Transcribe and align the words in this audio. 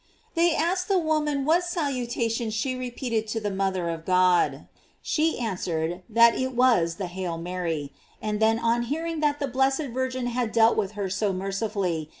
They 0.33 0.55
ask 0.55 0.89
ed 0.89 0.95
the 0.95 0.99
woman 0.99 1.45
what 1.45 1.63
salutation 1.63 2.49
she 2.49 2.73
repeated 2.73 3.27
to 3.27 3.39
the 3.39 3.51
mother 3.51 3.87
of 3.89 4.03
God, 4.03 4.65
She 5.03 5.37
answered 5.37 6.01
that 6.09 6.33
it 6.33 6.55
was 6.55 6.95
the 6.95 7.05
"Hail 7.05 7.37
Mary;" 7.37 7.93
and 8.19 8.39
then 8.39 8.57
on 8.57 8.81
hearing 8.89 9.19
that 9.19 9.37
the 9.39 9.47
blessed 9.47 9.89
Virgin 9.93 10.25
had 10.25 10.51
dealt 10.51 10.75
with 10.75 10.93
her 10.93 11.07
so 11.07 11.31
mercifully 11.33 11.81
GLORIES 11.81 11.99
OF 11.99 12.05
MAEY. 12.05 12.09